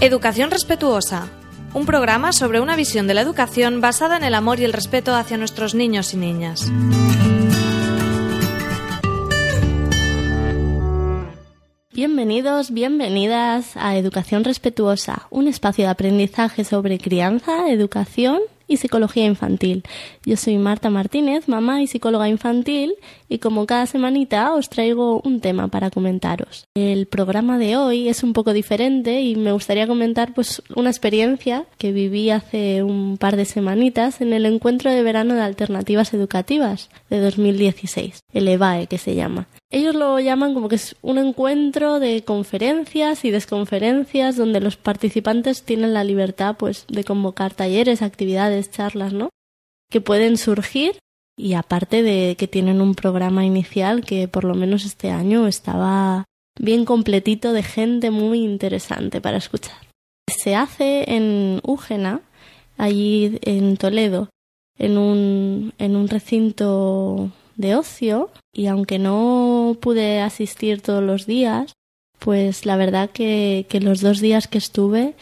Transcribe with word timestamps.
Educación 0.00 0.52
Respetuosa, 0.52 1.28
un 1.74 1.84
programa 1.84 2.32
sobre 2.32 2.60
una 2.60 2.76
visión 2.76 3.08
de 3.08 3.14
la 3.14 3.20
educación 3.20 3.80
basada 3.80 4.16
en 4.16 4.22
el 4.22 4.36
amor 4.36 4.60
y 4.60 4.64
el 4.64 4.72
respeto 4.72 5.12
hacia 5.12 5.36
nuestros 5.36 5.74
niños 5.74 6.14
y 6.14 6.18
niñas. 6.18 6.70
Bienvenidos, 11.92 12.70
bienvenidas 12.70 13.76
a 13.76 13.96
Educación 13.96 14.44
Respetuosa, 14.44 15.26
un 15.30 15.48
espacio 15.48 15.86
de 15.86 15.90
aprendizaje 15.90 16.62
sobre 16.62 17.00
crianza, 17.00 17.68
educación 17.68 18.38
y 18.68 18.76
psicología 18.76 19.24
infantil. 19.24 19.82
Yo 20.24 20.36
soy 20.36 20.58
Marta 20.58 20.90
Martínez, 20.90 21.48
mamá 21.48 21.82
y 21.82 21.86
psicóloga 21.88 22.28
infantil, 22.28 22.94
y 23.28 23.38
como 23.38 23.66
cada 23.66 23.86
semanita 23.86 24.54
os 24.54 24.68
traigo 24.68 25.20
un 25.24 25.40
tema 25.40 25.68
para 25.68 25.90
comentaros. 25.90 26.66
El 26.74 27.06
programa 27.06 27.58
de 27.58 27.76
hoy 27.76 28.08
es 28.08 28.22
un 28.22 28.34
poco 28.34 28.52
diferente 28.52 29.22
y 29.22 29.34
me 29.36 29.52
gustaría 29.52 29.86
comentar 29.86 30.34
pues 30.34 30.62
una 30.76 30.90
experiencia 30.90 31.64
que 31.78 31.92
viví 31.92 32.30
hace 32.30 32.82
un 32.82 33.16
par 33.18 33.36
de 33.36 33.46
semanitas 33.46 34.20
en 34.20 34.32
el 34.32 34.46
encuentro 34.46 34.90
de 34.90 35.02
verano 35.02 35.34
de 35.34 35.42
alternativas 35.42 36.12
educativas 36.14 36.90
de 37.10 37.20
2016, 37.20 38.20
el 38.32 38.48
EVAE 38.48 38.86
que 38.86 38.98
se 38.98 39.14
llama. 39.14 39.48
Ellos 39.70 39.94
lo 39.94 40.18
llaman 40.18 40.54
como 40.54 40.68
que 40.68 40.76
es 40.76 40.96
un 41.02 41.18
encuentro 41.18 42.00
de 42.00 42.22
conferencias 42.24 43.24
y 43.24 43.30
desconferencias 43.30 44.36
donde 44.36 44.60
los 44.60 44.76
participantes 44.76 45.62
tienen 45.62 45.94
la 45.94 46.04
libertad 46.04 46.56
pues 46.58 46.86
de 46.88 47.04
convocar 47.04 47.54
talleres, 47.54 48.02
actividades, 48.02 48.70
charlas, 48.70 49.12
¿no? 49.12 49.30
Que 49.90 50.00
pueden 50.00 50.36
surgir 50.36 50.98
y 51.36 51.54
aparte 51.54 52.02
de 52.02 52.36
que 52.36 52.48
tienen 52.48 52.80
un 52.80 52.94
programa 52.94 53.44
inicial 53.44 54.04
que 54.04 54.26
por 54.26 54.44
lo 54.44 54.54
menos 54.54 54.84
este 54.84 55.10
año 55.10 55.46
estaba 55.46 56.24
bien 56.58 56.84
completito 56.84 57.52
de 57.52 57.62
gente 57.62 58.10
muy 58.10 58.42
interesante 58.42 59.20
para 59.20 59.36
escuchar. 59.36 59.76
Se 60.28 60.56
hace 60.56 61.14
en 61.14 61.60
Úgena, 61.62 62.20
allí 62.76 63.38
en 63.42 63.76
Toledo, 63.76 64.28
en 64.78 64.98
un, 64.98 65.72
en 65.78 65.96
un 65.96 66.08
recinto 66.08 67.30
de 67.58 67.74
ocio 67.74 68.30
y 68.54 68.68
aunque 68.68 68.98
no 68.98 69.76
pude 69.80 70.22
asistir 70.22 70.80
todos 70.80 71.02
los 71.02 71.26
días, 71.26 71.74
pues 72.18 72.64
la 72.64 72.76
verdad 72.76 73.10
que, 73.10 73.66
que 73.68 73.80
los 73.80 74.00
dos 74.00 74.20
días 74.20 74.48
que 74.48 74.58
estuve 74.58 75.14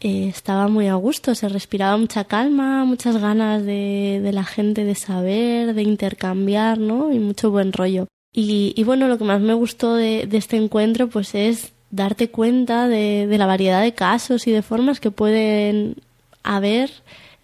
eh, 0.00 0.28
estaba 0.28 0.68
muy 0.68 0.88
a 0.88 0.94
gusto, 0.94 1.34
se 1.34 1.48
respiraba 1.48 1.96
mucha 1.96 2.24
calma, 2.24 2.84
muchas 2.84 3.18
ganas 3.18 3.64
de, 3.64 4.20
de 4.22 4.32
la 4.32 4.44
gente 4.44 4.84
de 4.84 4.94
saber, 4.94 5.74
de 5.74 5.82
intercambiar, 5.82 6.78
¿no? 6.78 7.12
Y 7.12 7.18
mucho 7.20 7.50
buen 7.50 7.72
rollo. 7.72 8.08
Y, 8.32 8.74
y 8.76 8.82
bueno, 8.84 9.06
lo 9.06 9.16
que 9.16 9.24
más 9.24 9.40
me 9.40 9.54
gustó 9.54 9.94
de, 9.94 10.26
de 10.26 10.36
este 10.38 10.56
encuentro 10.56 11.08
pues 11.08 11.34
es 11.34 11.72
darte 11.90 12.28
cuenta 12.28 12.88
de, 12.88 13.28
de, 13.28 13.38
la 13.38 13.46
variedad 13.46 13.80
de 13.80 13.94
casos 13.94 14.48
y 14.48 14.50
de 14.50 14.62
formas 14.62 14.98
que 14.98 15.12
pueden 15.12 15.96
haber 16.42 16.90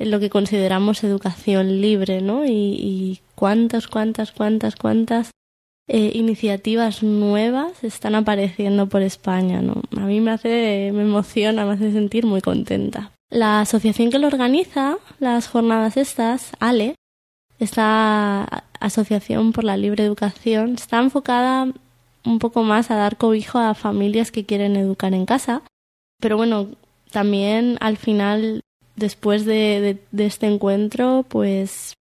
en 0.00 0.10
lo 0.10 0.18
que 0.18 0.30
consideramos 0.30 1.04
educación 1.04 1.80
libre, 1.82 2.22
¿no? 2.22 2.46
Y, 2.46 3.20
cuántas, 3.34 3.86
cuántas, 3.86 4.32
cuántas, 4.32 4.74
cuántas 4.74 5.30
eh, 5.88 6.10
iniciativas 6.14 7.02
nuevas 7.02 7.84
están 7.84 8.14
apareciendo 8.14 8.88
por 8.88 9.02
España, 9.02 9.60
¿no? 9.60 9.82
A 9.96 10.06
mí 10.06 10.20
me 10.20 10.32
hace, 10.32 10.90
me 10.94 11.02
emociona, 11.02 11.66
me 11.66 11.74
hace 11.74 11.92
sentir 11.92 12.24
muy 12.24 12.40
contenta. 12.40 13.12
La 13.28 13.60
asociación 13.60 14.10
que 14.10 14.18
lo 14.18 14.26
organiza, 14.26 14.96
las 15.18 15.48
jornadas 15.48 15.96
estas, 15.98 16.52
ALE, 16.60 16.94
esta 17.58 18.64
Asociación 18.80 19.52
por 19.52 19.64
la 19.64 19.76
Libre 19.76 20.04
Educación, 20.04 20.74
está 20.74 20.98
enfocada 20.98 21.68
un 22.24 22.38
poco 22.38 22.62
más 22.62 22.90
a 22.90 22.96
dar 22.96 23.18
cobijo 23.18 23.58
a 23.58 23.74
familias 23.74 24.32
que 24.32 24.46
quieren 24.46 24.76
educar 24.76 25.12
en 25.12 25.26
casa. 25.26 25.62
Pero 26.20 26.38
bueno, 26.38 26.68
también 27.10 27.76
al 27.80 27.98
final, 27.98 28.62
después 29.00 29.44
de, 29.44 29.98
este 30.16 30.46
encuentro, 30.46 31.24
pues 31.28 31.94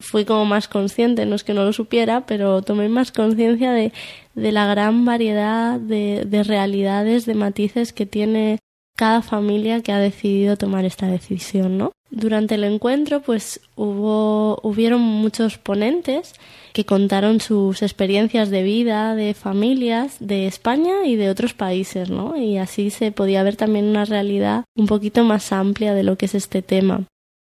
fui 0.00 0.24
como 0.24 0.44
más 0.44 0.68
consciente, 0.68 1.26
no 1.26 1.34
es 1.34 1.44
que 1.44 1.54
no 1.54 1.64
lo 1.64 1.72
supiera, 1.72 2.26
pero 2.26 2.62
tomé 2.62 2.88
más 2.88 3.10
conciencia 3.10 3.72
de, 3.72 3.92
de, 4.34 4.52
la 4.52 4.66
gran 4.66 5.04
variedad 5.04 5.80
de, 5.80 6.44
realidades, 6.46 7.26
de 7.26 7.34
matices 7.34 7.92
que 7.92 8.06
tiene 8.06 8.58
cada 8.96 9.22
familia 9.22 9.80
que 9.82 9.92
ha 9.92 9.98
decidido 9.98 10.56
tomar 10.56 10.84
esta 10.84 11.06
decisión, 11.06 11.78
¿no? 11.78 11.92
Durante 12.14 12.56
el 12.56 12.64
encuentro, 12.64 13.22
pues 13.22 13.62
hubo, 13.74 14.60
hubieron 14.62 15.00
muchos 15.00 15.56
ponentes 15.56 16.34
que 16.74 16.84
contaron 16.84 17.40
sus 17.40 17.80
experiencias 17.80 18.50
de 18.50 18.62
vida, 18.62 19.14
de 19.14 19.32
familias, 19.32 20.18
de 20.20 20.46
España 20.46 21.06
y 21.06 21.16
de 21.16 21.30
otros 21.30 21.54
países, 21.54 22.10
¿no? 22.10 22.36
Y 22.36 22.58
así 22.58 22.90
se 22.90 23.12
podía 23.12 23.42
ver 23.42 23.56
también 23.56 23.86
una 23.86 24.04
realidad 24.04 24.64
un 24.76 24.86
poquito 24.86 25.24
más 25.24 25.52
amplia 25.52 25.94
de 25.94 26.02
lo 26.02 26.18
que 26.18 26.26
es 26.26 26.34
este 26.34 26.60
tema. 26.60 27.04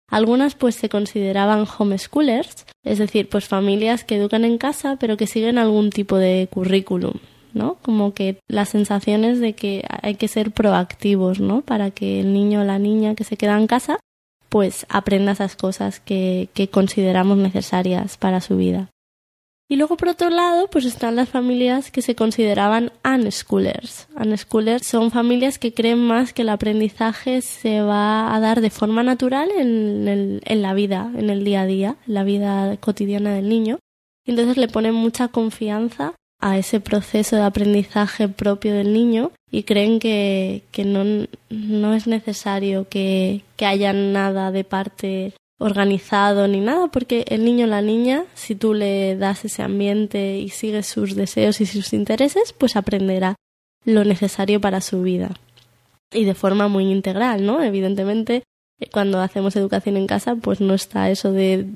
Algunas 0.09 0.55
pues 0.55 0.73
se 0.73 0.89
consideraban 0.89 1.67
homeschoolers, 1.77 2.65
es 2.83 2.97
decir, 2.97 3.29
pues 3.29 3.45
familias 3.45 4.03
que 4.03 4.15
educan 4.15 4.45
en 4.45 4.57
casa 4.57 4.97
pero 4.99 5.15
que 5.15 5.27
siguen 5.27 5.59
algún 5.59 5.91
tipo 5.91 6.17
de 6.17 6.47
currículum, 6.51 7.13
¿no? 7.53 7.77
Como 7.83 8.15
que 8.15 8.39
las 8.47 8.69
sensaciones 8.69 9.39
de 9.39 9.53
que 9.53 9.83
hay 10.01 10.15
que 10.15 10.27
ser 10.27 10.49
proactivos, 10.49 11.39
¿no? 11.39 11.61
Para 11.61 11.91
que 11.91 12.19
el 12.19 12.33
niño 12.33 12.61
o 12.61 12.63
la 12.63 12.79
niña 12.79 13.13
que 13.13 13.23
se 13.23 13.37
queda 13.37 13.59
en 13.59 13.67
casa 13.67 13.99
pues 14.55 14.85
aprenda 14.87 15.33
esas 15.33 15.57
cosas 15.57 15.99
que, 15.99 16.47
que 16.53 16.69
consideramos 16.69 17.37
necesarias 17.37 18.15
para 18.15 18.39
su 18.39 18.55
vida. 18.55 18.89
Y 19.67 19.75
luego, 19.75 19.97
por 19.97 20.07
otro 20.07 20.29
lado, 20.29 20.69
pues 20.69 20.85
están 20.85 21.17
las 21.17 21.27
familias 21.27 21.91
que 21.91 22.01
se 22.01 22.15
consideraban 22.15 22.93
unschoolers. 23.03 24.07
Unschoolers 24.15 24.87
son 24.87 25.11
familias 25.11 25.59
que 25.59 25.73
creen 25.73 25.99
más 25.99 26.31
que 26.31 26.43
el 26.43 26.47
aprendizaje 26.47 27.41
se 27.41 27.81
va 27.81 28.33
a 28.33 28.39
dar 28.39 28.61
de 28.61 28.69
forma 28.69 29.03
natural 29.03 29.49
en, 29.51 30.07
el, 30.07 30.41
en 30.45 30.61
la 30.61 30.73
vida, 30.73 31.11
en 31.17 31.29
el 31.29 31.43
día 31.43 31.63
a 31.63 31.65
día, 31.65 31.97
en 32.07 32.13
la 32.13 32.23
vida 32.23 32.77
cotidiana 32.77 33.33
del 33.33 33.49
niño. 33.49 33.79
Y 34.23 34.31
entonces 34.31 34.55
le 34.55 34.69
ponen 34.69 34.93
mucha 34.93 35.27
confianza 35.27 36.13
a 36.39 36.57
ese 36.57 36.79
proceso 36.79 37.35
de 37.35 37.43
aprendizaje 37.43 38.27
propio 38.27 38.73
del 38.73 38.93
niño 38.93 39.31
y 39.51 39.63
creen 39.63 39.99
que, 39.99 40.63
que 40.71 40.83
no, 40.83 41.27
no 41.49 41.93
es 41.93 42.07
necesario 42.07 42.87
que, 42.89 43.41
que 43.55 43.65
haya 43.65 43.93
nada 43.93 44.51
de 44.51 44.63
parte 44.63 45.33
organizado 45.57 46.47
ni 46.47 46.59
nada, 46.59 46.87
porque 46.87 47.25
el 47.29 47.45
niño 47.45 47.65
o 47.65 47.69
la 47.69 47.81
niña, 47.81 48.25
si 48.33 48.55
tú 48.55 48.73
le 48.73 49.15
das 49.15 49.45
ese 49.45 49.63
ambiente 49.63 50.37
y 50.37 50.49
sigues 50.49 50.87
sus 50.87 51.15
deseos 51.15 51.61
y 51.61 51.65
sus 51.65 51.93
intereses, 51.93 52.53
pues 52.53 52.75
aprenderá 52.75 53.35
lo 53.85 54.03
necesario 54.03 54.59
para 54.59 54.81
su 54.81 55.01
vida. 55.01 55.31
Y 56.11 56.25
de 56.25 56.35
forma 56.35 56.67
muy 56.67 56.91
integral, 56.91 57.45
¿no? 57.45 57.63
Evidentemente, 57.63 58.43
cuando 58.91 59.21
hacemos 59.21 59.55
educación 59.55 59.97
en 59.97 60.07
casa, 60.07 60.35
pues 60.35 60.59
no 60.61 60.73
está 60.73 61.09
eso 61.09 61.31
de 61.31 61.67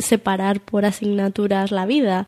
separar 0.00 0.60
por 0.60 0.84
asignaturas 0.84 1.70
la 1.70 1.86
vida. 1.86 2.26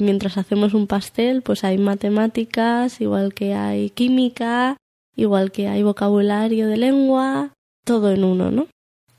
Mientras 0.00 0.36
hacemos 0.38 0.74
un 0.74 0.86
pastel, 0.86 1.42
pues 1.42 1.64
hay 1.64 1.78
matemáticas, 1.78 3.00
igual 3.00 3.32
que 3.32 3.54
hay 3.54 3.90
química, 3.90 4.76
igual 5.16 5.52
que 5.52 5.68
hay 5.68 5.82
vocabulario 5.82 6.66
de 6.66 6.76
lengua, 6.76 7.52
todo 7.84 8.10
en 8.10 8.24
uno, 8.24 8.50
¿no? 8.50 8.66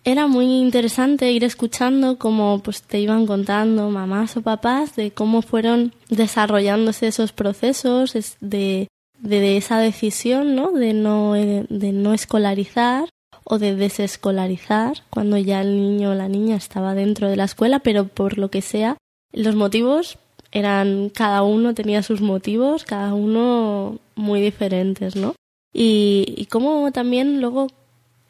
era 0.06 0.28
muy 0.28 0.46
interesante 0.46 1.32
ir 1.32 1.44
escuchando 1.44 2.18
cómo 2.20 2.60
pues 2.60 2.84
te 2.84 3.00
iban 3.00 3.26
contando 3.26 3.90
mamás 3.90 4.38
o 4.38 4.42
papás 4.44 4.96
de 4.96 5.12
cómo 5.12 5.42
fueron 5.42 5.94
desarrollándose 6.10 7.08
esos 7.08 7.34
procesos 7.34 8.14
de, 8.40 8.88
de 9.20 9.58
esa 9.58 9.80
decisión 9.80 10.56
¿no? 10.56 10.72
De, 10.72 10.94
no 10.94 11.34
de 11.34 11.92
no 11.92 12.14
escolarizar 12.14 13.10
o 13.44 13.58
de 13.58 13.76
desescolarizar 13.76 15.04
cuando 15.10 15.38
ya 15.38 15.62
el 15.62 15.76
niño 15.76 16.12
o 16.12 16.16
la 16.16 16.30
niña 16.30 16.56
estaba 16.56 16.94
dentro 16.94 17.28
de 17.28 17.36
la 17.36 17.46
escuela 17.46 17.80
pero 17.80 18.08
por 18.08 18.38
lo 18.38 18.52
que 18.52 18.62
sea 18.62 18.98
los 19.34 19.56
motivos 19.56 20.20
eran 20.56 21.10
cada 21.10 21.44
uno 21.44 21.76
tenía 21.76 22.02
sus 22.02 22.22
motivos 22.22 22.84
cada 22.84 23.14
uno 23.14 24.00
muy 24.16 24.42
diferentes 24.42 25.16
no 25.16 25.36
y, 25.74 26.34
y 26.38 26.46
cómo 26.46 26.92
también 26.92 27.42
luego 27.42 27.68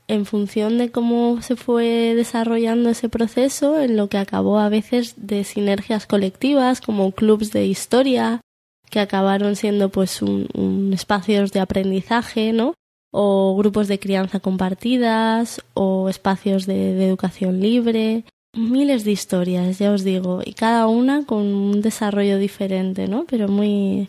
en 0.07 0.25
función 0.25 0.77
de 0.77 0.91
cómo 0.91 1.41
se 1.41 1.55
fue 1.55 2.13
desarrollando 2.15 2.89
ese 2.89 3.09
proceso, 3.09 3.79
en 3.79 3.97
lo 3.97 4.07
que 4.07 4.17
acabó 4.17 4.59
a 4.59 4.69
veces 4.69 5.15
de 5.17 5.43
sinergias 5.43 6.05
colectivas, 6.05 6.81
como 6.81 7.11
clubs 7.11 7.51
de 7.51 7.65
historia, 7.65 8.41
que 8.89 8.99
acabaron 8.99 9.55
siendo 9.55 9.89
pues 9.89 10.21
un, 10.21 10.91
espacios 10.93 11.51
de 11.51 11.59
aprendizaje, 11.59 12.53
¿no? 12.53 12.73
o 13.17 13.55
grupos 13.55 13.87
de 13.87 13.97
crianza 13.97 14.41
compartidas, 14.41 15.61
o 15.73 16.09
espacios 16.09 16.65
de 16.65 17.05
educación 17.05 17.61
libre, 17.61 18.25
miles 18.55 19.03
de 19.03 19.11
historias, 19.11 19.79
ya 19.79 19.91
os 19.91 20.03
digo, 20.03 20.41
y 20.43 20.53
cada 20.53 20.87
una 20.87 21.25
con 21.25 21.53
un 21.53 21.81
desarrollo 21.81 22.37
diferente, 22.37 23.07
¿no? 23.07 23.25
Pero 23.25 23.47
muy, 23.47 24.07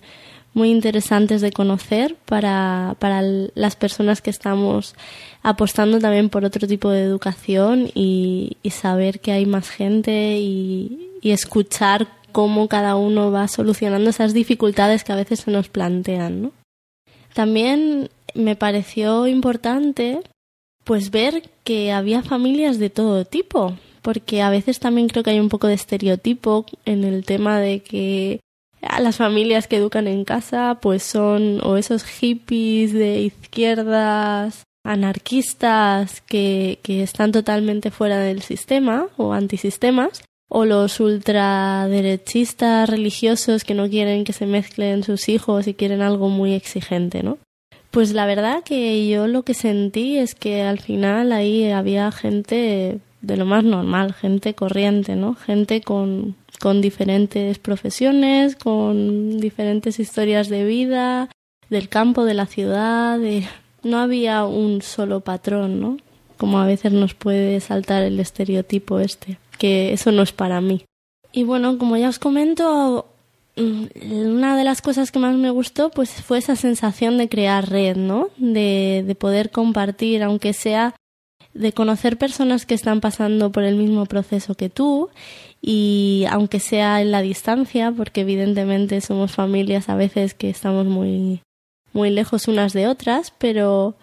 muy 0.55 0.71
interesantes 0.71 1.43
de 1.43 1.53
conocer 1.53 2.17
para, 2.25 2.97
para 2.99 3.23
las 3.23 3.77
personas 3.77 4.23
que 4.23 4.31
estamos 4.31 4.95
apostando 5.43 5.99
también 5.99 6.31
por 6.31 6.45
otro 6.45 6.67
tipo 6.67 6.91
de 6.91 7.03
educación 7.03 7.91
y, 7.95 8.57
saber 8.71 9.21
que 9.21 9.33
hay 9.33 9.47
más 9.47 9.69
gente 9.69 10.39
y, 10.39 11.11
y, 11.23 11.31
escuchar 11.31 12.09
cómo 12.33 12.69
cada 12.69 12.97
uno 12.97 13.31
va 13.31 13.49
solucionando 13.49 14.11
esas 14.11 14.35
dificultades 14.35 15.05
que 15.05 15.13
a 15.13 15.17
veces 15.17 15.41
se 15.41 15.51
nos 15.51 15.69
plantean. 15.69 16.43
¿no? 16.43 16.53
También 17.35 18.11
me 18.35 18.57
pareció 18.57 19.27
importante 19.27 20.21
pues 20.85 21.11
ver 21.11 21.43
que 21.65 21.93
había 21.93 22.23
familias 22.23 22.79
de 22.79 22.91
todo 22.91 23.25
tipo, 23.25 23.75
porque 24.07 24.41
a 24.41 24.51
veces 24.51 24.79
también 24.79 25.09
creo 25.09 25.25
que 25.25 25.31
hay 25.31 25.41
un 25.41 25.49
poco 25.49 25.67
de 25.67 25.75
estereotipo 25.75 26.65
en 26.85 27.03
el 27.03 27.25
tema 27.25 27.59
de 27.59 27.81
que 27.81 28.39
a 28.81 29.01
las 29.01 29.17
familias 29.17 29.67
que 29.67 29.79
educan 29.79 30.07
en 30.07 30.25
casa 30.25 30.79
pues 30.81 31.03
son 31.03 31.59
o 31.65 31.77
esos 31.77 32.05
hippies 32.05 32.93
de 32.93 33.23
izquierdas 33.23 34.63
anarquistas 34.85 36.21
que, 36.21 36.79
que 36.85 37.03
están 37.03 37.33
totalmente 37.33 37.91
fuera 37.91 38.21
del 38.21 38.43
sistema 38.43 39.09
o 39.17 39.33
antisistemas 39.33 40.23
o 40.49 40.65
los 40.67 41.01
ultraderechistas 41.01 42.89
religiosos 42.89 43.65
que 43.65 43.75
no 43.75 43.91
quieren 43.91 44.23
que 44.23 44.33
se 44.33 44.47
mezclen 44.47 45.03
sus 45.03 45.29
hijos 45.29 45.67
y 45.67 45.75
quieren 45.75 46.01
algo 46.01 46.29
muy 46.29 46.55
exigente, 46.55 47.25
¿no? 47.25 47.39
Pues 47.91 48.13
la 48.13 48.25
verdad 48.27 48.63
que 48.63 49.09
yo 49.09 49.27
lo 49.27 49.43
que 49.43 49.55
sentí 49.55 50.17
es 50.17 50.37
que 50.37 50.63
al 50.63 50.79
final 50.79 51.33
ahí 51.33 51.73
había 51.73 52.13
gente 52.13 53.01
de 53.27 53.37
lo 53.37 53.45
más 53.45 53.65
normal, 53.65 54.15
gente 54.15 54.55
corriente, 54.55 55.17
¿no? 55.17 55.35
Gente 55.35 55.81
con, 55.81 56.37
con 56.61 56.81
diferentes 56.81 57.59
profesiones, 57.59 58.57
con 58.57 59.41
diferentes 59.41 59.99
historias 59.99 60.49
de 60.49 60.65
vida, 60.65 61.29
del 61.69 61.89
campo, 61.89 62.25
de 62.25 62.35
la 62.35 62.47
ciudad, 62.47 63.19
de... 63.19 63.47
no 63.83 63.99
había 63.99 64.45
un 64.45 64.83
solo 64.83 65.21
patrón, 65.21 65.81
¿no? 65.81 65.97
Como 66.37 66.59
a 66.59 66.67
veces 66.67 66.93
nos 66.93 67.15
puede 67.15 67.61
saltar 67.61 68.03
el 68.03 68.21
estereotipo 68.21 69.01
este, 69.01 69.39
que 69.59 69.93
eso 69.93 70.13
no 70.13 70.23
es 70.23 70.33
para 70.33 70.61
mí. 70.61 70.85
Y 71.33 71.45
bueno, 71.45 71.79
como 71.79 71.97
ya 71.97 72.09
os 72.09 72.19
comento, 72.19 73.07
Mm, 73.57 73.87
una 74.35 74.55
de 74.55 74.65
las 74.65 74.83
cosas 74.83 75.11
que 75.11 75.19
más 75.19 75.35
me 75.35 75.49
gustó 75.49 75.91
pues 75.91 76.11
fue 76.11 76.37
esa 76.39 76.57
sensación 76.57 77.17
de 77.17 77.29
crear 77.29 77.69
red, 77.69 77.97
¿no? 77.97 78.29
De, 78.37 79.03
de 79.07 79.15
poder 79.15 79.51
compartir, 79.51 80.23
aunque 80.23 80.53
sea 80.53 80.95
de 81.59 81.73
conocer 81.73 82.19
personas 82.19 82.67
que 82.67 82.75
están 82.75 83.01
pasando 83.01 83.51
por 83.51 83.65
el 83.65 83.77
mismo 83.77 84.07
proceso 84.07 84.55
que 84.55 84.69
tú 84.69 85.11
y 85.61 86.25
aunque 86.31 86.61
sea 86.61 87.01
en 87.01 87.11
la 87.11 87.23
distancia, 87.23 87.93
porque 87.93 88.23
evidentemente 88.23 89.01
somos 89.01 89.33
familias 89.33 89.89
a 89.89 89.97
veces 89.97 90.35
que 90.35 90.51
estamos 90.51 90.87
muy 90.87 91.41
muy 91.93 92.11
lejos 92.11 92.47
unas 92.47 92.73
de 92.73 92.89
otras, 92.89 93.33
pero 93.39 93.97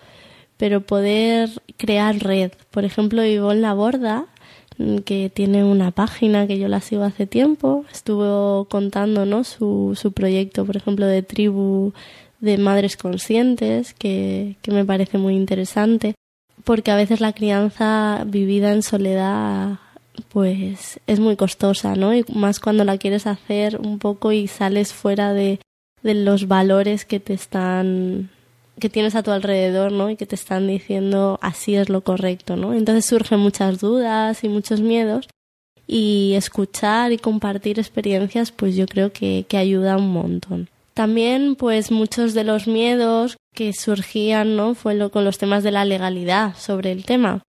pero 0.57 0.81
poder 0.81 1.50
crear 1.77 2.17
red. 2.19 2.51
Por 2.71 2.85
ejemplo, 2.85 3.23
Ivonne 3.25 3.73
borda 3.73 4.27
que 5.05 5.29
tiene 5.29 5.63
una 5.63 5.91
página 5.91 6.47
que 6.47 6.57
yo 6.57 6.67
la 6.67 6.81
sigo 6.81 7.03
hace 7.03 7.27
tiempo. 7.27 7.85
Estuvo 7.91 8.65
contando 8.65 9.44
su, 9.44 9.97
su 10.00 10.11
proyecto, 10.11 10.65
por 10.65 10.77
ejemplo, 10.77 11.05
de 11.05 11.23
tribu 11.23 11.94
de 12.39 12.57
madres 12.57 12.97
conscientes, 12.97 13.94
que, 13.94 14.57
que 14.61 14.71
me 14.71 14.83
parece 14.83 15.17
muy 15.17 15.35
interesante, 15.35 16.13
porque 16.63 16.92
a 16.92 16.95
veces 16.95 17.21
la 17.21 17.33
crianza 17.33 18.24
vivida 18.25 18.71
en 18.71 18.83
soledad 18.83 19.80
pues 20.30 21.00
es 21.07 21.19
muy 21.19 21.36
costosa, 21.36 21.95
¿no? 21.95 22.13
Y 22.13 22.24
más 22.33 22.60
cuando 22.60 22.83
la 22.83 22.98
quieres 22.98 23.27
hacer 23.27 23.80
un 23.80 24.00
poco 24.00 24.31
y 24.31 24.48
sales 24.48 24.94
fuera 24.94 25.33
de, 25.33 25.60
de 26.04 26.13
los 26.13 26.48
valores 26.48 27.06
que 27.06 27.19
te 27.19 27.33
están 27.33 28.30
que 28.80 28.89
tienes 28.89 29.15
a 29.15 29.24
tu 29.24 29.31
alrededor, 29.31 29.92
¿no? 29.92 30.10
Y 30.10 30.15
que 30.15 30.25
te 30.25 30.36
están 30.36 30.68
diciendo 30.68 31.38
así 31.42 31.75
es 31.75 31.89
lo 31.89 32.01
correcto, 32.01 32.56
¿no? 32.56 32.74
Entonces 32.74 33.06
surgen 33.06 33.39
muchas 33.39 33.80
dudas 33.80 34.44
y 34.44 34.50
muchos 34.50 34.81
miedos 34.81 35.27
y 35.86 36.33
escuchar 36.36 37.12
y 37.12 37.18
compartir 37.18 37.80
experiencias, 37.80 38.51
pues 38.51 38.75
yo 38.75 38.88
creo 38.88 39.12
que, 39.12 39.45
que 39.48 39.57
ayuda 39.57 39.98
un 39.98 40.12
montón. 40.12 40.69
También, 40.94 41.56
pues 41.56 41.92
muchos 41.92 42.33
de 42.33 42.44
los 42.44 42.68
miedos 42.68 43.38
que 43.53 43.73
surgían, 43.73 44.55
¿no? 44.55 44.75
Fue 44.75 44.95
lo, 44.95 45.11
con 45.11 45.23
los 45.23 45.38
temas 45.38 45.63
de 45.63 45.71
la 45.71 45.85
legalidad 45.85 46.55
sobre 46.55 46.91
el 46.91 47.05
tema. 47.05 47.41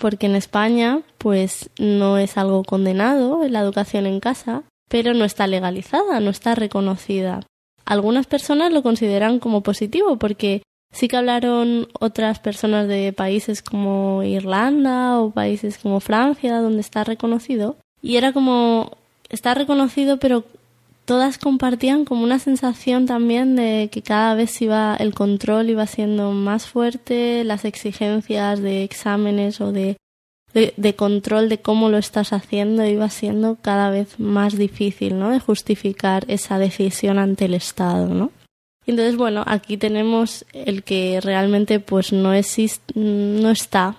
Porque 0.00 0.26
en 0.26 0.36
España, 0.36 1.02
pues 1.18 1.70
no 1.78 2.18
es 2.18 2.36
algo 2.36 2.64
condenado 2.64 3.46
la 3.48 3.60
educación 3.60 4.06
en 4.06 4.20
casa, 4.20 4.62
pero 4.88 5.14
no 5.14 5.24
está 5.24 5.46
legalizada, 5.46 6.20
no 6.20 6.30
está 6.30 6.54
reconocida. 6.54 7.40
Algunas 7.84 8.26
personas 8.26 8.72
lo 8.72 8.82
consideran 8.82 9.40
como 9.40 9.62
positivo 9.62 10.16
porque 10.16 10.62
Sí 10.92 11.06
que 11.06 11.16
hablaron 11.16 11.88
otras 12.00 12.40
personas 12.40 12.88
de 12.88 13.12
países 13.12 13.62
como 13.62 14.22
Irlanda 14.24 15.20
o 15.20 15.30
países 15.30 15.78
como 15.78 16.00
Francia, 16.00 16.60
donde 16.60 16.80
está 16.80 17.04
reconocido. 17.04 17.76
Y 18.02 18.16
era 18.16 18.32
como, 18.32 18.96
está 19.28 19.54
reconocido, 19.54 20.18
pero 20.18 20.44
todas 21.04 21.38
compartían 21.38 22.04
como 22.04 22.22
una 22.22 22.38
sensación 22.38 23.06
también 23.06 23.56
de 23.56 23.88
que 23.90 24.02
cada 24.02 24.34
vez 24.34 24.60
iba, 24.62 24.96
el 24.96 25.14
control 25.14 25.70
iba 25.70 25.86
siendo 25.86 26.32
más 26.32 26.66
fuerte, 26.66 27.44
las 27.44 27.64
exigencias 27.64 28.60
de 28.60 28.84
exámenes 28.84 29.60
o 29.60 29.72
de, 29.72 29.96
de, 30.52 30.94
control 30.94 31.48
de 31.48 31.58
cómo 31.60 31.88
lo 31.88 31.98
estás 31.98 32.32
haciendo 32.32 32.84
iba 32.84 33.08
siendo 33.10 33.56
cada 33.60 33.90
vez 33.90 34.18
más 34.18 34.56
difícil, 34.56 35.18
¿no? 35.18 35.30
De 35.30 35.40
justificar 35.40 36.24
esa 36.28 36.58
decisión 36.58 37.18
ante 37.18 37.46
el 37.46 37.54
Estado, 37.54 38.06
¿no? 38.06 38.30
Entonces, 38.86 39.16
bueno, 39.16 39.44
aquí 39.46 39.76
tenemos 39.76 40.44
el 40.52 40.82
que 40.82 41.20
realmente 41.20 41.80
pues 41.80 42.12
no 42.12 42.32
existe, 42.32 42.92
no 42.96 43.50
está. 43.50 43.96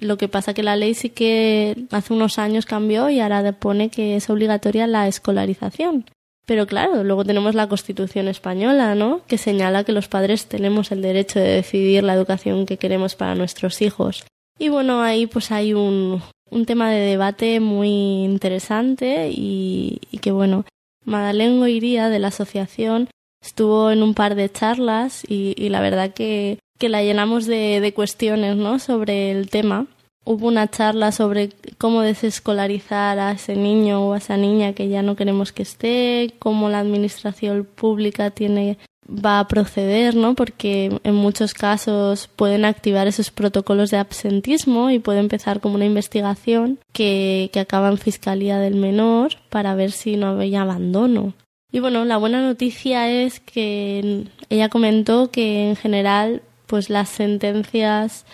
Lo 0.00 0.16
que 0.16 0.28
pasa 0.28 0.54
que 0.54 0.62
la 0.62 0.76
ley 0.76 0.94
sí 0.94 1.10
que 1.10 1.86
hace 1.90 2.14
unos 2.14 2.38
años 2.38 2.66
cambió 2.66 3.10
y 3.10 3.20
ahora 3.20 3.52
pone 3.52 3.90
que 3.90 4.16
es 4.16 4.30
obligatoria 4.30 4.86
la 4.86 5.08
escolarización. 5.08 6.04
Pero 6.48 6.66
claro, 6.66 7.04
luego 7.04 7.26
tenemos 7.26 7.54
la 7.54 7.68
Constitución 7.68 8.26
española, 8.26 8.94
¿no? 8.94 9.20
Que 9.26 9.36
señala 9.36 9.84
que 9.84 9.92
los 9.92 10.08
padres 10.08 10.46
tenemos 10.46 10.90
el 10.92 11.02
derecho 11.02 11.38
de 11.38 11.48
decidir 11.48 12.02
la 12.02 12.14
educación 12.14 12.64
que 12.64 12.78
queremos 12.78 13.16
para 13.16 13.34
nuestros 13.34 13.82
hijos. 13.82 14.24
Y 14.58 14.70
bueno, 14.70 15.02
ahí 15.02 15.26
pues 15.26 15.52
hay 15.52 15.74
un, 15.74 16.22
un 16.50 16.64
tema 16.64 16.90
de 16.90 17.00
debate 17.00 17.60
muy 17.60 17.90
interesante 18.24 19.28
y, 19.30 20.00
y 20.10 20.18
que 20.18 20.32
bueno, 20.32 20.64
Madalena 21.04 21.68
iría 21.68 22.08
de 22.08 22.18
la 22.18 22.28
asociación 22.28 23.10
estuvo 23.44 23.90
en 23.90 24.02
un 24.02 24.14
par 24.14 24.34
de 24.34 24.50
charlas 24.50 25.24
y, 25.28 25.68
la 25.68 25.82
verdad 25.82 26.14
que, 26.14 26.58
que 26.78 26.88
la 26.88 27.02
llenamos 27.02 27.46
de, 27.46 27.80
de, 27.80 27.92
cuestiones 27.92 28.56
¿no? 28.56 28.78
sobre 28.78 29.30
el 29.30 29.50
tema. 29.50 29.86
Hubo 30.30 30.46
una 30.46 30.68
charla 30.68 31.10
sobre 31.10 31.48
cómo 31.78 32.02
desescolarizar 32.02 33.18
a 33.18 33.32
ese 33.32 33.56
niño 33.56 34.06
o 34.06 34.12
a 34.12 34.18
esa 34.18 34.36
niña 34.36 34.74
que 34.74 34.90
ya 34.90 35.00
no 35.00 35.16
queremos 35.16 35.52
que 35.52 35.62
esté, 35.62 36.34
cómo 36.38 36.68
la 36.68 36.80
administración 36.80 37.66
pública 37.74 38.30
tiene 38.30 38.76
va 39.08 39.40
a 39.40 39.48
proceder, 39.48 40.14
¿no? 40.14 40.34
Porque 40.34 41.00
en 41.02 41.14
muchos 41.14 41.54
casos 41.54 42.28
pueden 42.36 42.66
activar 42.66 43.06
esos 43.06 43.30
protocolos 43.30 43.90
de 43.90 43.96
absentismo 43.96 44.90
y 44.90 44.98
puede 44.98 45.20
empezar 45.20 45.60
como 45.60 45.76
una 45.76 45.86
investigación 45.86 46.78
que, 46.92 47.48
que 47.50 47.60
acaba 47.60 47.88
en 47.88 47.96
fiscalía 47.96 48.58
del 48.58 48.74
menor 48.74 49.30
para 49.48 49.74
ver 49.74 49.92
si 49.92 50.18
no 50.18 50.26
había 50.26 50.60
abandono. 50.60 51.32
Y 51.72 51.80
bueno, 51.80 52.04
la 52.04 52.18
buena 52.18 52.42
noticia 52.42 53.10
es 53.10 53.40
que 53.40 54.26
ella 54.50 54.68
comentó 54.68 55.30
que 55.30 55.70
en 55.70 55.76
general 55.76 56.42
pues 56.66 56.90
las 56.90 57.08
sentencias 57.08 58.26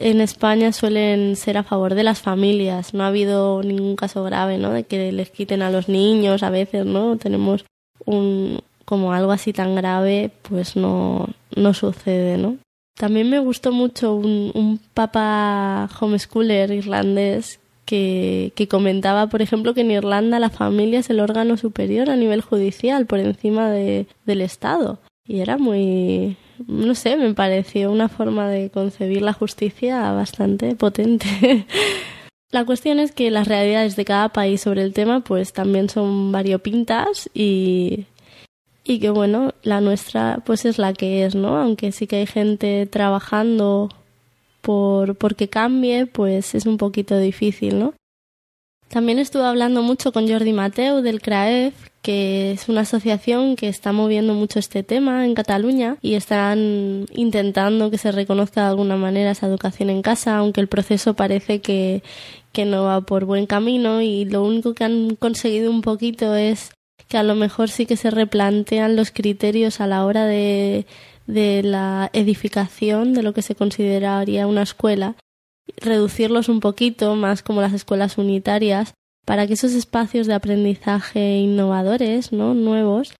en 0.00 0.20
España 0.20 0.72
suelen 0.72 1.36
ser 1.36 1.56
a 1.56 1.62
favor 1.62 1.94
de 1.94 2.02
las 2.02 2.20
familias. 2.20 2.94
No 2.94 3.04
ha 3.04 3.08
habido 3.08 3.62
ningún 3.62 3.96
caso 3.96 4.24
grave, 4.24 4.58
¿no? 4.58 4.70
De 4.70 4.84
que 4.84 5.12
les 5.12 5.30
quiten 5.30 5.62
a 5.62 5.70
los 5.70 5.88
niños 5.88 6.42
a 6.42 6.50
veces, 6.50 6.86
¿no? 6.86 7.16
Tenemos 7.16 7.64
un 8.04 8.60
como 8.84 9.12
algo 9.12 9.32
así 9.32 9.52
tan 9.52 9.74
grave, 9.74 10.30
pues 10.42 10.76
no, 10.76 11.28
no 11.56 11.74
sucede, 11.74 12.36
¿no? 12.36 12.58
También 12.96 13.28
me 13.30 13.38
gustó 13.38 13.72
mucho 13.72 14.14
un, 14.14 14.52
un 14.54 14.78
papa 14.92 15.88
homeschooler 15.98 16.70
irlandés 16.70 17.60
que, 17.86 18.52
que, 18.54 18.68
comentaba, 18.68 19.26
por 19.28 19.42
ejemplo, 19.42 19.74
que 19.74 19.80
en 19.80 19.90
Irlanda 19.90 20.38
la 20.38 20.50
familia 20.50 21.00
es 21.00 21.10
el 21.10 21.20
órgano 21.20 21.56
superior 21.56 22.08
a 22.08 22.16
nivel 22.16 22.40
judicial, 22.40 23.06
por 23.06 23.18
encima 23.18 23.70
de, 23.70 24.06
del 24.26 24.42
Estado. 24.42 24.98
Y 25.26 25.40
era 25.40 25.58
muy, 25.58 26.36
no 26.66 26.94
sé, 26.94 27.16
me 27.16 27.34
pareció 27.34 27.90
una 27.90 28.08
forma 28.08 28.48
de 28.48 28.70
concebir 28.70 29.22
la 29.22 29.32
justicia 29.32 30.12
bastante 30.12 30.74
potente. 30.74 31.66
la 32.50 32.64
cuestión 32.64 32.98
es 32.98 33.12
que 33.12 33.30
las 33.30 33.48
realidades 33.48 33.96
de 33.96 34.04
cada 34.04 34.28
país 34.30 34.60
sobre 34.60 34.82
el 34.82 34.92
tema 34.92 35.20
pues 35.20 35.52
también 35.52 35.88
son 35.88 36.32
variopintas 36.32 37.28
y, 37.34 38.06
y 38.84 39.00
que 39.00 39.10
bueno, 39.10 39.54
la 39.62 39.80
nuestra 39.80 40.42
pues 40.44 40.64
es 40.64 40.78
la 40.78 40.92
que 40.92 41.24
es, 41.24 41.34
¿no? 41.34 41.56
Aunque 41.56 41.92
sí 41.92 42.06
que 42.06 42.16
hay 42.16 42.26
gente 42.26 42.86
trabajando 42.86 43.88
por 44.60 45.16
porque 45.16 45.48
cambie, 45.48 46.06
pues 46.06 46.54
es 46.54 46.66
un 46.66 46.78
poquito 46.78 47.18
difícil, 47.18 47.78
¿no? 47.78 47.94
También 48.94 49.18
estuve 49.18 49.42
hablando 49.42 49.82
mucho 49.82 50.12
con 50.12 50.28
Jordi 50.28 50.52
Mateu 50.52 51.02
del 51.02 51.20
CRAEF, 51.20 51.74
que 52.00 52.52
es 52.52 52.68
una 52.68 52.82
asociación 52.82 53.56
que 53.56 53.66
está 53.66 53.90
moviendo 53.90 54.34
mucho 54.34 54.60
este 54.60 54.84
tema 54.84 55.24
en 55.24 55.34
Cataluña 55.34 55.96
y 56.00 56.14
están 56.14 57.06
intentando 57.12 57.90
que 57.90 57.98
se 57.98 58.12
reconozca 58.12 58.60
de 58.60 58.68
alguna 58.68 58.96
manera 58.96 59.32
esa 59.32 59.48
educación 59.48 59.90
en 59.90 60.00
casa, 60.00 60.36
aunque 60.36 60.60
el 60.60 60.68
proceso 60.68 61.14
parece 61.14 61.60
que, 61.60 62.04
que 62.52 62.66
no 62.66 62.84
va 62.84 63.00
por 63.00 63.24
buen 63.24 63.46
camino 63.46 64.00
y 64.00 64.26
lo 64.26 64.44
único 64.44 64.74
que 64.74 64.84
han 64.84 65.16
conseguido 65.16 65.72
un 65.72 65.82
poquito 65.82 66.36
es 66.36 66.70
que 67.08 67.18
a 67.18 67.24
lo 67.24 67.34
mejor 67.34 67.70
sí 67.70 67.86
que 67.86 67.96
se 67.96 68.12
replantean 68.12 68.94
los 68.94 69.10
criterios 69.10 69.80
a 69.80 69.88
la 69.88 70.04
hora 70.04 70.24
de 70.24 70.86
de 71.26 71.62
la 71.62 72.10
edificación 72.12 73.14
de 73.14 73.22
lo 73.22 73.32
que 73.32 73.42
se 73.42 73.54
consideraría 73.54 74.46
una 74.46 74.62
escuela, 74.62 75.16
reducirlos 75.76 76.48
un 76.48 76.60
poquito 76.60 77.14
más 77.16 77.42
como 77.42 77.60
las 77.60 77.72
escuelas 77.72 78.18
unitarias 78.18 78.94
para 79.24 79.46
que 79.46 79.54
esos 79.54 79.72
espacios 79.72 80.26
de 80.26 80.34
aprendizaje 80.34 81.38
innovadores, 81.38 82.32
¿no? 82.32 82.54
nuevos, 82.54 83.14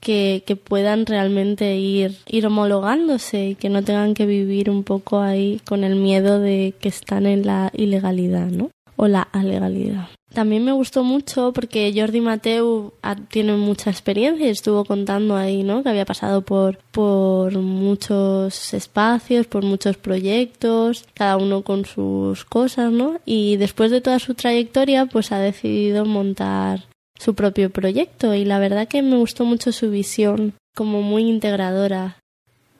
que, 0.00 0.58
puedan 0.64 1.06
realmente 1.06 1.76
ir, 1.76 2.18
ir 2.26 2.46
homologándose 2.46 3.50
y 3.50 3.54
que 3.54 3.68
no 3.68 3.82
tengan 3.82 4.14
que 4.14 4.26
vivir 4.26 4.68
un 4.68 4.82
poco 4.82 5.20
ahí 5.20 5.60
con 5.64 5.84
el 5.84 5.96
miedo 5.96 6.40
de 6.40 6.74
que 6.80 6.88
están 6.88 7.26
en 7.26 7.46
la 7.46 7.70
ilegalidad, 7.74 8.48
¿no? 8.48 8.70
O 8.96 9.06
la 9.06 9.22
alegalidad. 9.22 10.08
También 10.34 10.64
me 10.64 10.72
gustó 10.72 11.04
mucho 11.04 11.52
porque 11.52 11.92
Jordi 11.94 12.20
Mateu 12.20 12.92
tiene 13.28 13.54
mucha 13.56 13.90
experiencia 13.90 14.46
y 14.46 14.50
estuvo 14.50 14.84
contando 14.84 15.36
ahí, 15.36 15.62
¿no? 15.62 15.82
Que 15.82 15.90
había 15.90 16.06
pasado 16.06 16.40
por, 16.40 16.78
por 16.90 17.58
muchos 17.58 18.72
espacios, 18.72 19.46
por 19.46 19.62
muchos 19.62 19.98
proyectos, 19.98 21.04
cada 21.14 21.36
uno 21.36 21.62
con 21.62 21.84
sus 21.84 22.44
cosas, 22.46 22.90
¿no? 22.90 23.20
Y 23.26 23.56
después 23.56 23.90
de 23.90 24.00
toda 24.00 24.18
su 24.18 24.34
trayectoria, 24.34 25.06
pues 25.06 25.32
ha 25.32 25.38
decidido 25.38 26.06
montar 26.06 26.84
su 27.18 27.34
propio 27.34 27.70
proyecto 27.70 28.34
y 28.34 28.44
la 28.44 28.58
verdad 28.58 28.88
que 28.88 29.02
me 29.02 29.16
gustó 29.16 29.44
mucho 29.44 29.70
su 29.70 29.90
visión 29.90 30.54
como 30.74 31.02
muy 31.02 31.28
integradora. 31.28 32.16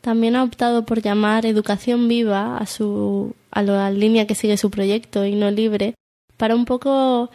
También 0.01 0.37
ha 0.37 0.43
optado 0.43 0.85
por 0.85 1.03
llamar 1.03 1.47
educación 1.47 2.09
viva 2.09 2.57
a 2.57 2.67
su 2.67 3.35
a 3.51 3.63
la 3.63 3.91
línea 3.91 4.27
que 4.27 4.35
sigue 4.35 4.57
su 4.57 4.71
proyecto 4.71 5.27
y 5.27 5.35
no 5.37 5.51
libre 5.51 5.95
para 6.37 6.55
un 6.55 6.65
poco 6.65 7.31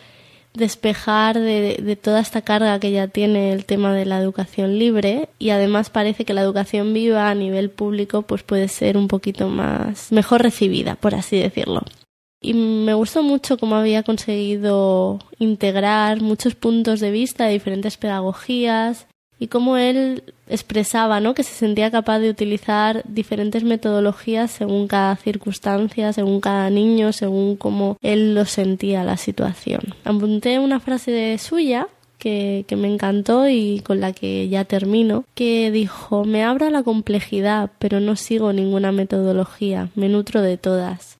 despejar 0.53 1.39
de, 1.39 1.97
toda 2.01 2.19
esta 2.19 2.41
carga 2.41 2.79
que 2.79 2.91
ya 2.91 3.07
tiene 3.07 3.53
el 3.53 3.65
tema 3.65 3.93
de 3.93 4.05
la 4.05 4.19
educación 4.19 4.79
libre 4.79 5.29
y 5.39 5.51
además 5.51 5.89
parece 5.89 6.25
que 6.25 6.33
la 6.33 6.41
educación 6.41 6.93
viva 6.93 7.29
a 7.29 7.35
nivel 7.35 7.69
público 7.69 8.23
pues 8.23 8.43
puede 8.43 8.67
ser 8.67 8.97
un 8.97 9.07
poquito 9.07 9.49
más 9.49 10.11
mejor 10.11 10.41
recibida 10.41 10.95
por 10.95 11.15
así 11.15 11.39
decirlo. 11.39 11.83
Y 12.41 12.53
me 12.53 12.93
gustó 12.93 13.23
mucho 13.23 13.57
cómo 13.57 13.75
había 13.75 14.03
conseguido 14.03 15.19
integrar 15.39 16.21
muchos 16.21 16.55
puntos 16.55 16.99
de 16.99 17.11
vista 17.11 17.45
de 17.45 17.53
diferentes 17.53 17.97
pedagogías 17.97 19.07
y 19.39 19.47
cómo 19.47 19.77
él 19.77 20.23
expresaba 20.49 21.19
¿no? 21.19 21.33
que 21.33 21.43
se 21.43 21.53
sentía 21.53 21.91
capaz 21.91 22.19
de 22.19 22.29
utilizar 22.29 23.03
diferentes 23.07 23.63
metodologías 23.63 24.51
según 24.51 24.87
cada 24.87 25.15
circunstancia, 25.15 26.13
según 26.13 26.41
cada 26.41 26.69
niño, 26.69 27.13
según 27.13 27.55
cómo 27.55 27.97
él 28.01 28.33
lo 28.33 28.45
sentía 28.45 29.03
la 29.03 29.17
situación. 29.17 29.81
Apunté 30.03 30.59
una 30.59 30.79
frase 30.79 31.11
de 31.11 31.37
suya 31.37 31.87
que, 32.17 32.65
que, 32.67 32.75
me 32.75 32.91
encantó 32.91 33.47
y 33.47 33.81
con 33.81 33.99
la 33.99 34.11
que 34.11 34.49
ya 34.49 34.65
termino, 34.65 35.23
que 35.35 35.69
dijo, 35.69 36.25
me 36.25 36.43
abro 36.43 36.65
a 36.65 36.71
la 36.71 36.81
complejidad, 36.81 37.69
pero 37.77 37.99
no 37.99 38.15
sigo 38.15 38.53
ninguna 38.53 38.91
metodología, 38.91 39.89
me 39.93 40.09
nutro 40.09 40.41
de 40.41 40.57
todas. 40.57 41.17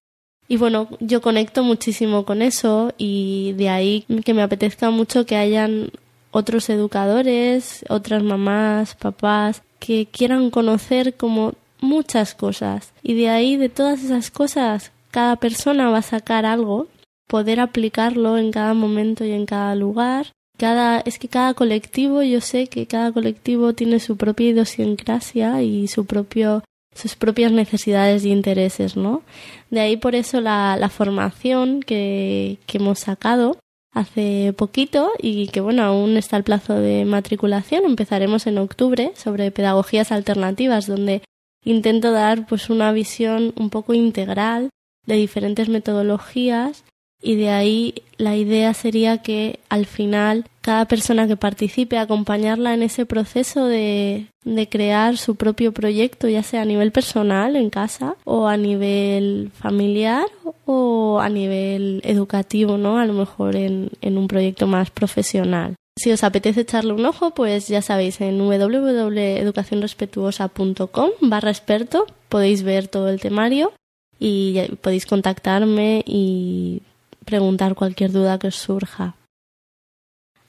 Y 0.49 0.57
bueno, 0.57 0.87
yo 0.99 1.21
conecto 1.21 1.63
muchísimo 1.63 2.23
con 2.25 2.41
eso 2.41 2.93
y 2.97 3.53
de 3.57 3.69
ahí 3.69 4.05
que 4.23 4.33
me 4.33 4.41
apetezca 4.41 4.89
mucho 4.89 5.25
que 5.25 5.35
hayan 5.35 5.91
otros 6.37 6.69
educadores, 6.69 7.83
otras 7.89 8.21
mamás, 8.21 8.93
papás, 8.93 9.63
que 9.79 10.05
quieran 10.05 10.51
conocer 10.51 11.15
como 11.15 11.53
muchas 11.81 12.35
cosas. 12.35 12.93
Y 13.01 13.15
de 13.15 13.29
ahí, 13.29 13.57
de 13.57 13.69
todas 13.69 14.03
esas 14.03 14.29
cosas, 14.29 14.91
cada 15.09 15.37
persona 15.37 15.89
va 15.89 15.97
a 15.97 16.03
sacar 16.03 16.45
algo, 16.45 16.87
poder 17.27 17.59
aplicarlo 17.59 18.37
en 18.37 18.51
cada 18.51 18.75
momento 18.75 19.25
y 19.25 19.31
en 19.31 19.47
cada 19.47 19.73
lugar. 19.73 20.27
Cada, 20.57 20.99
es 20.99 21.17
que 21.17 21.27
cada 21.27 21.55
colectivo, 21.55 22.21
yo 22.21 22.39
sé 22.39 22.67
que 22.67 22.85
cada 22.85 23.11
colectivo 23.11 23.73
tiene 23.73 23.99
su 23.99 24.15
propia 24.15 24.49
idiosincrasia 24.49 25.63
y 25.63 25.87
su 25.87 26.05
propio 26.05 26.63
sus 26.93 27.15
propias 27.15 27.51
necesidades 27.51 28.25
y 28.25 28.31
intereses, 28.31 28.97
¿no? 28.97 29.21
De 29.69 29.79
ahí 29.81 29.97
por 29.97 30.15
eso 30.15 30.41
la, 30.41 30.77
la 30.77 30.89
formación 30.89 31.81
que, 31.81 32.57
que 32.65 32.79
hemos 32.79 32.99
sacado 32.99 33.57
hace 33.91 34.53
poquito 34.57 35.11
y 35.19 35.47
que 35.47 35.61
bueno, 35.61 35.83
aún 35.83 36.17
está 36.17 36.37
el 36.37 36.43
plazo 36.43 36.75
de 36.75 37.05
matriculación. 37.05 37.85
Empezaremos 37.85 38.47
en 38.47 38.57
octubre 38.57 39.11
sobre 39.15 39.51
pedagogías 39.51 40.11
alternativas, 40.11 40.87
donde 40.87 41.23
intento 41.63 42.11
dar 42.11 42.45
pues 42.47 42.69
una 42.69 42.91
visión 42.91 43.53
un 43.55 43.69
poco 43.69 43.93
integral 43.93 44.69
de 45.05 45.15
diferentes 45.15 45.69
metodologías 45.69 46.83
y 47.21 47.35
de 47.35 47.49
ahí 47.49 48.03
la 48.17 48.35
idea 48.35 48.73
sería 48.73 49.21
que 49.21 49.59
al 49.69 49.85
final 49.85 50.45
cada 50.67 50.83
persona 50.83 51.29
que 51.29 51.37
participe 51.37 51.97
acompañarla 51.97 52.73
en 52.73 52.83
ese 52.83 53.05
proceso 53.05 53.67
de, 53.67 54.27
de, 54.43 54.67
crear 54.67 55.15
su 55.15 55.37
propio 55.37 55.71
proyecto, 55.71 56.27
ya 56.27 56.43
sea 56.43 56.63
a 56.63 56.65
nivel 56.65 56.91
personal 56.91 57.55
en 57.55 57.69
casa 57.69 58.17
o 58.25 58.47
a 58.47 58.57
nivel 58.57 59.49
familiar 59.53 60.25
o 60.65 61.21
a 61.21 61.29
nivel 61.29 62.01
educativo, 62.03 62.77
¿no? 62.77 62.99
A 62.99 63.05
lo 63.05 63.13
mejor 63.13 63.55
en, 63.55 63.91
en 64.01 64.17
un 64.17 64.27
proyecto 64.27 64.67
más 64.67 64.91
profesional. 64.91 65.75
Si 65.95 66.11
os 66.11 66.25
apetece 66.25 66.59
echarle 66.61 66.91
un 66.91 67.05
ojo, 67.05 67.31
pues 67.31 67.69
ya 67.69 67.81
sabéis, 67.81 68.19
en 68.19 68.37
www.educacionrespetuosa.com 68.37 71.11
barra 71.21 71.49
experto 71.49 72.05
podéis 72.27 72.63
ver 72.63 72.89
todo 72.89 73.07
el 73.07 73.21
temario 73.21 73.71
y 74.19 74.59
podéis 74.81 75.05
contactarme 75.05 76.03
y 76.05 76.81
preguntar 77.23 77.73
cualquier 77.73 78.11
duda 78.11 78.37
que 78.37 78.47
os 78.47 78.55
surja. 78.55 79.15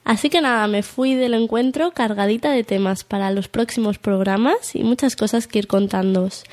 Así 0.08 0.30
que 0.30 0.40
nada, 0.40 0.66
me 0.68 0.82
fui 0.82 1.14
del 1.14 1.34
encuentro 1.34 1.90
cargadita 1.90 2.50
de 2.50 2.64
temas 2.64 3.04
para 3.04 3.30
los 3.30 3.48
próximos 3.48 3.98
programas 3.98 4.74
y 4.74 4.82
muchas 4.82 5.16
cosas 5.16 5.46
que 5.46 5.58
ir 5.58 5.66
contándoos. 5.66 6.44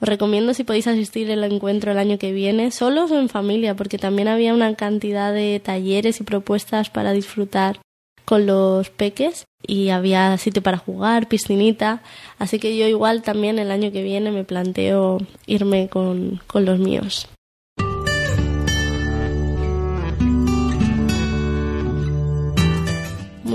Os 0.00 0.08
recomiendo 0.08 0.54
si 0.54 0.62
podéis 0.62 0.86
asistir 0.86 1.28
al 1.32 1.42
encuentro 1.42 1.90
el 1.90 1.98
año 1.98 2.18
que 2.18 2.30
viene, 2.30 2.70
solos 2.70 3.10
o 3.10 3.18
en 3.18 3.28
familia, 3.28 3.74
porque 3.74 3.98
también 3.98 4.28
había 4.28 4.54
una 4.54 4.76
cantidad 4.76 5.34
de 5.34 5.58
talleres 5.58 6.20
y 6.20 6.22
propuestas 6.22 6.88
para 6.88 7.10
disfrutar 7.10 7.80
con 8.24 8.46
los 8.46 8.90
peques 8.90 9.44
y 9.66 9.88
había 9.88 10.38
sitio 10.38 10.62
para 10.62 10.78
jugar, 10.78 11.26
piscinita, 11.26 12.04
así 12.38 12.60
que 12.60 12.76
yo 12.76 12.86
igual 12.86 13.22
también 13.22 13.58
el 13.58 13.72
año 13.72 13.90
que 13.90 14.04
viene 14.04 14.30
me 14.30 14.44
planteo 14.44 15.18
irme 15.46 15.88
con, 15.88 16.40
con 16.46 16.64
los 16.64 16.78
míos. 16.78 17.26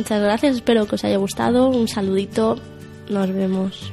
Muchas 0.05 0.21
gracias, 0.21 0.55
espero 0.57 0.85
que 0.85 0.93
os 0.93 1.03
haya 1.03 1.17
gustado. 1.17 1.67
Un 1.67 1.87
saludito, 1.87 2.59
nos 3.09 3.27
vemos. 3.33 3.91